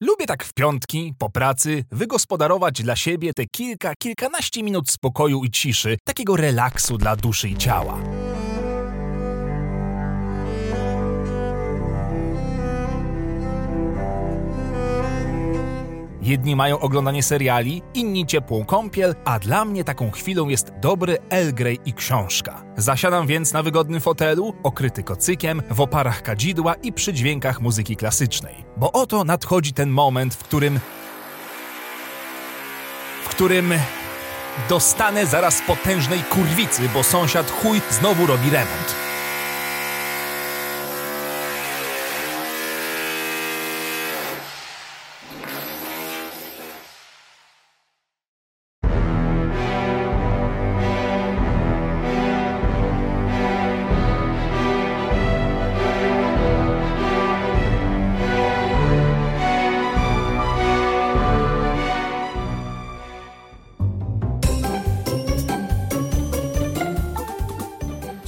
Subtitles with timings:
[0.00, 5.50] Lubię tak w piątki, po pracy, wygospodarować dla siebie te kilka, kilkanaście minut spokoju i
[5.50, 7.98] ciszy, takiego relaksu dla duszy i ciała.
[16.26, 21.54] Jedni mają oglądanie seriali, inni ciepłą kąpiel, a dla mnie taką chwilą jest dobry El
[21.54, 22.62] Grey i książka.
[22.76, 28.64] Zasiadam więc na wygodnym fotelu, okryty kocykiem, w oparach kadzidła i przy dźwiękach muzyki klasycznej.
[28.76, 30.80] Bo oto nadchodzi ten moment, w którym...
[33.24, 33.74] w którym...
[34.68, 39.05] dostanę zaraz potężnej kurwicy, bo sąsiad chuj znowu robi remont.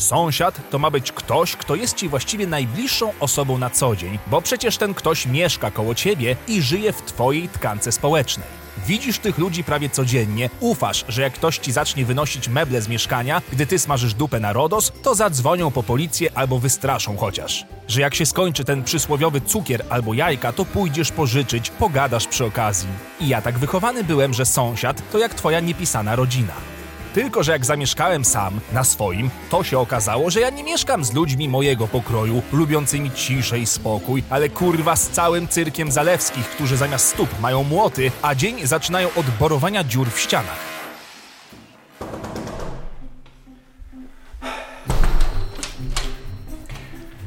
[0.08, 4.42] Sąsiad to ma być ktoś, kto jest ci właściwie najbliższą osobą na co dzień, bo
[4.42, 8.46] przecież ten ktoś mieszka koło ciebie i żyje w twojej tkance społecznej.
[8.86, 13.42] Widzisz tych ludzi prawie codziennie, ufasz, że jak ktoś ci zacznie wynosić meble z mieszkania,
[13.52, 17.66] gdy ty smażysz dupę na RODOS, to zadzwonią po policję albo wystraszą chociaż.
[17.88, 22.88] Że jak się skończy ten przysłowiowy cukier albo jajka, to pójdziesz pożyczyć, pogadasz przy okazji.
[23.20, 26.77] I ja tak wychowany byłem, że sąsiad to jak twoja niepisana rodzina.
[27.14, 31.12] Tylko, że jak zamieszkałem sam, na swoim, to się okazało, że ja nie mieszkam z
[31.12, 37.08] ludźmi mojego pokroju, lubiącymi ciszę i spokój, ale kurwa z całym cyrkiem zalewskich, którzy zamiast
[37.08, 40.58] stóp mają młoty, a dzień zaczynają od borowania dziur w ścianach.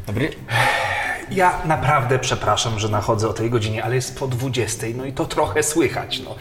[0.07, 0.29] Dobry.
[1.31, 5.25] Ja naprawdę przepraszam, że nachodzę o tej godzinie, ale jest po 20, no i to
[5.25, 6.35] trochę słychać, no.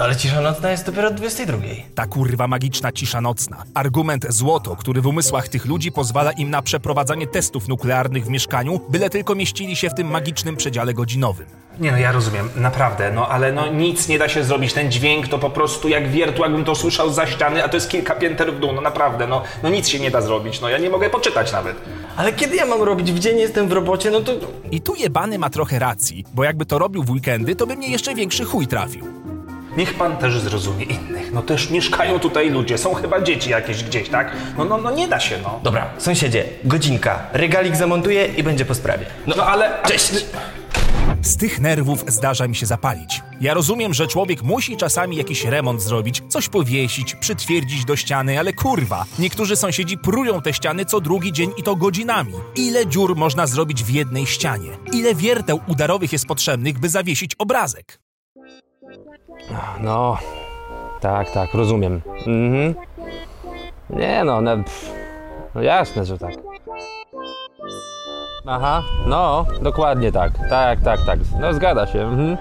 [0.00, 1.58] Ale cisza nocna jest dopiero o 22.
[1.94, 3.64] Ta kurwa magiczna cisza nocna.
[3.74, 8.80] Argument złoto, który w umysłach tych ludzi pozwala im na przeprowadzanie testów nuklearnych w mieszkaniu,
[8.88, 11.46] byle tylko mieścili się w tym magicznym przedziale godzinowym.
[11.80, 14.72] Nie no, ja rozumiem, naprawdę, no ale no nic nie da się zrobić.
[14.72, 17.90] Ten dźwięk to po prostu jak wiertło, jakbym to słyszał za ściany, a to jest
[17.90, 20.78] kilka pięter w dół, no naprawdę, no, no nic się nie da zrobić, no ja
[20.78, 21.76] nie mogę poczytać nawet.
[22.16, 23.12] Ale kiedy ja mam robić?
[23.12, 24.32] W dzień jestem w robocie, no to...
[24.70, 27.88] I tu jebany ma trochę racji, bo jakby to robił w weekendy, to by mnie
[27.88, 29.19] jeszcze większy chuj trafił.
[29.76, 31.32] Niech pan też zrozumie innych.
[31.32, 34.32] No też mieszkają tutaj ludzie, są chyba dzieci jakieś gdzieś, tak?
[34.58, 35.60] No, no, no nie da się, no.
[35.62, 39.06] Dobra, sąsiedzie, godzinka, regalik zamontuję i będzie po sprawie.
[39.26, 39.78] No, No ale...
[39.86, 40.10] cześć!
[41.22, 43.22] Z tych nerwów zdarza mi się zapalić.
[43.40, 48.52] Ja rozumiem, że człowiek musi czasami jakiś remont zrobić, coś powiesić, przytwierdzić do ściany, ale
[48.52, 52.32] kurwa, niektórzy sąsiedzi prują te ściany co drugi dzień i to godzinami.
[52.56, 54.70] Ile dziur można zrobić w jednej ścianie?
[54.92, 58.00] Ile wierteł udarowych jest potrzebnych, by zawiesić obrazek?
[59.80, 60.18] No,
[61.00, 62.00] tak, tak, rozumiem.
[62.26, 62.74] Mhm.
[63.90, 64.92] Nie no, no, pff,
[65.54, 66.34] no jasne, że tak.
[68.46, 70.32] Aha, no, dokładnie tak.
[70.50, 71.18] Tak, tak, tak.
[71.40, 72.02] No zgadza się.
[72.02, 72.36] Mhm.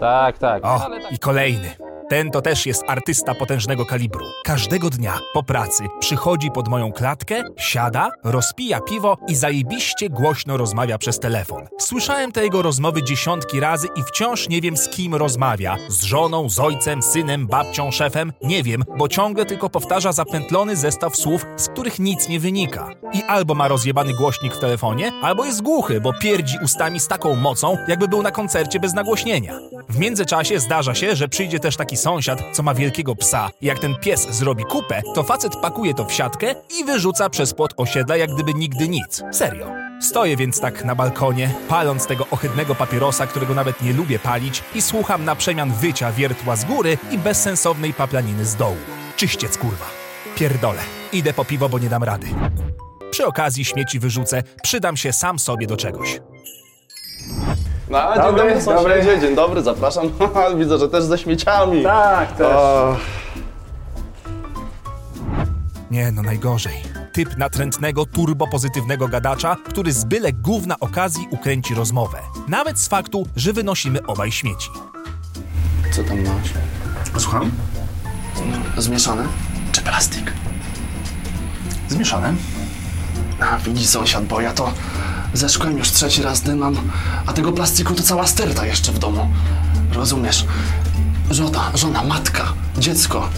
[0.00, 0.64] Tak, tak.
[0.66, 1.81] O, i kolejny.
[2.12, 4.26] Ten to też jest artysta potężnego kalibru.
[4.44, 10.98] Każdego dnia po pracy przychodzi pod moją klatkę, siada, rozpija piwo i zajebiście głośno rozmawia
[10.98, 11.66] przez telefon.
[11.78, 15.76] Słyszałem te jego rozmowy dziesiątki razy i wciąż nie wiem z kim rozmawia.
[15.88, 18.32] Z żoną, z ojcem, synem, babcią, szefem?
[18.42, 22.88] Nie wiem, bo ciągle tylko powtarza zapętlony zestaw słów, z których nic nie wynika.
[23.12, 27.36] I albo ma rozjebany głośnik w telefonie, albo jest głuchy, bo pierdzi ustami z taką
[27.36, 29.58] mocą, jakby był na koncercie bez nagłośnienia.
[29.88, 33.50] W międzyczasie zdarza się, że przyjdzie też taki sąsiad, co ma wielkiego psa.
[33.62, 37.74] Jak ten pies zrobi kupę, to facet pakuje to w siatkę i wyrzuca przez płot
[37.76, 39.22] osiedla, jak gdyby nigdy nic.
[39.32, 39.66] Serio.
[40.02, 44.82] Stoję więc tak na balkonie, paląc tego ohydnego papierosa, którego nawet nie lubię palić i
[44.82, 48.76] słucham na przemian wycia wiertła z góry i bezsensownej paplaniny z dołu.
[49.16, 49.86] Czyściec kurwa.
[50.36, 50.80] Pierdolę.
[51.12, 52.26] Idę po piwo, bo nie dam rady.
[53.10, 56.20] Przy okazji śmieci wyrzucę, przydam się sam sobie do czegoś.
[57.90, 60.10] No, dzień dobry, dobry, dzień, dzień dobry, zapraszam.
[60.58, 61.82] Widzę, że też ze śmieciami.
[61.82, 62.46] Tak, też.
[62.46, 62.96] O,
[65.90, 66.82] Nie, no najgorzej.
[67.12, 72.18] Typ natrętnego, turbopozytywnego gadacza, który z byle gówna okazji ukręci rozmowę.
[72.48, 74.70] Nawet z faktu, że wynosimy obaj śmieci.
[75.90, 76.52] co tam masz?
[77.22, 77.50] Słucham?
[78.76, 79.24] Zmieszane?
[79.72, 80.32] Czy plastik?
[81.88, 82.34] Zmieszane.
[83.40, 84.72] A, widzi sąsiad, bo ja to
[85.34, 86.76] Zeszkłem już trzeci raz dymam,
[87.26, 89.28] a tego plastiku to cała sterta jeszcze w domu.
[89.92, 90.46] Rozumiesz?
[91.30, 93.28] Żona, żona, matka, dziecko.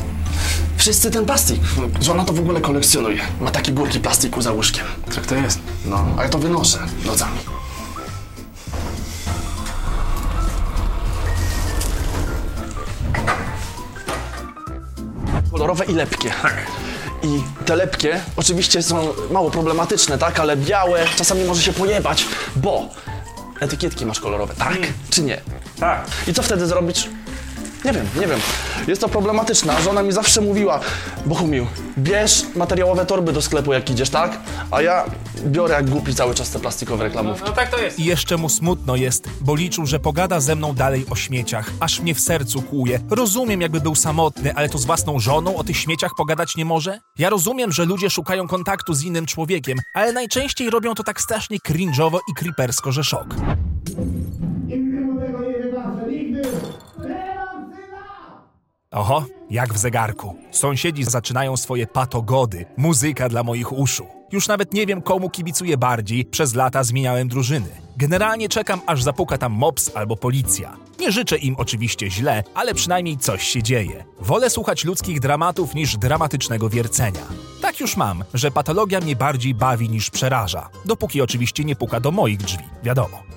[0.77, 1.61] Wszyscy ten plastik.
[2.01, 3.21] Żona to w ogóle kolekcjonuje.
[3.41, 4.85] Ma takie górki plastiku za łóżkiem.
[5.15, 5.59] Tak to jest.
[5.87, 7.39] No, a ja to wynoszę nocami.
[15.51, 16.31] Kolorowe i lepkie.
[16.43, 16.84] Tak.
[17.25, 20.41] I te lepkie oczywiście są mało problematyczne, tak?
[20.41, 22.27] Ale białe czasami może się pojebać,
[22.57, 22.89] bo
[23.61, 24.79] etykietki masz kolorowe, tak?
[25.11, 25.41] Czy nie?
[25.81, 26.07] Tak.
[26.27, 27.09] I co wtedy zrobić?
[27.85, 28.41] Nie wiem, nie wiem.
[28.87, 29.77] Jest to problematyczne.
[29.77, 30.81] a Żona mi zawsze mówiła,
[31.27, 31.67] Bohumił,
[31.99, 34.39] bierz materiałowe torby do sklepu jak idziesz, tak?
[34.71, 35.05] A ja
[35.47, 37.45] biorę jak głupi cały czas te plastikowe reklamówki.
[37.47, 37.99] No tak to jest.
[37.99, 42.01] I jeszcze mu smutno jest, bo liczył, że pogada ze mną dalej o śmieciach, aż
[42.01, 43.01] mnie w sercu kłuje.
[43.11, 46.99] Rozumiem, jakby był samotny, ale to z własną żoną o tych śmieciach pogadać nie może?
[47.19, 51.59] Ja rozumiem, że ludzie szukają kontaktu z innym człowiekiem, ale najczęściej robią to tak strasznie
[51.59, 53.27] cringe'owo i creepersko, że szok.
[54.67, 56.43] Nigdy mu tego nie wybaczę, nigdy!
[57.03, 57.45] Syna!
[58.95, 60.37] Oho, jak w zegarku.
[60.51, 62.65] Sąsiedzi zaczynają swoje patogody.
[62.77, 64.07] Muzyka dla moich uszu.
[64.33, 66.25] Już nawet nie wiem, komu kibicuję bardziej.
[66.25, 67.69] Przez lata zmieniałem drużyny.
[67.97, 70.77] Generalnie czekam, aż zapuka tam mops albo policja.
[71.01, 74.05] Nie życzę im oczywiście źle, ale przynajmniej coś się dzieje.
[74.21, 77.23] Wolę słuchać ludzkich dramatów niż dramatycznego wiercenia.
[77.63, 80.69] Tak już mam, że patologia mnie bardziej bawi niż przeraża.
[80.85, 83.34] Dopóki oczywiście nie puka do moich drzwi, wiadomo.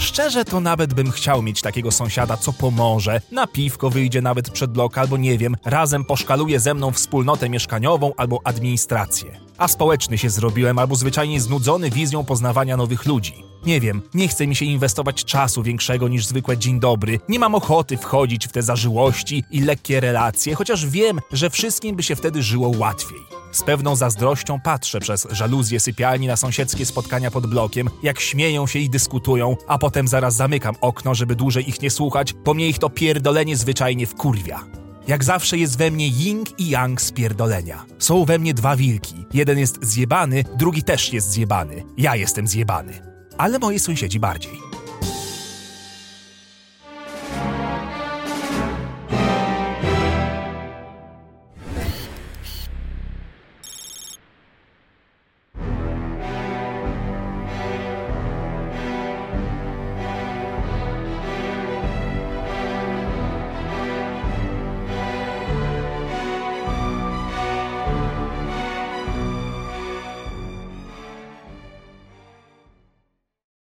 [0.00, 4.70] Szczerze to nawet bym chciał mieć takiego sąsiada, co pomoże, na piwko wyjdzie nawet przed
[4.70, 9.40] blok, albo nie wiem, razem poszkaluje ze mną wspólnotę mieszkaniową albo administrację.
[9.58, 13.44] A społeczny się zrobiłem, albo zwyczajnie znudzony wizją poznawania nowych ludzi.
[13.66, 17.54] Nie wiem, nie chce mi się inwestować czasu większego niż zwykłe dzień dobry, nie mam
[17.54, 22.42] ochoty wchodzić w te zażyłości i lekkie relacje, chociaż wiem, że wszystkim by się wtedy
[22.42, 23.39] żyło łatwiej.
[23.52, 28.78] Z pewną zazdrością patrzę przez żaluzję sypialni na sąsiedzkie spotkania pod blokiem, jak śmieją się
[28.78, 32.78] i dyskutują, a potem zaraz zamykam okno, żeby dłużej ich nie słuchać, bo mnie ich
[32.78, 34.60] to pierdolenie zwyczajnie wkurwia.
[35.08, 37.84] Jak zawsze jest we mnie ying i yang spierdolenia.
[37.98, 39.26] Są we mnie dwa wilki.
[39.34, 41.82] Jeden jest zjebany, drugi też jest zjebany.
[41.98, 42.92] Ja jestem zjebany.
[43.38, 44.69] Ale moi sąsiedzi bardziej.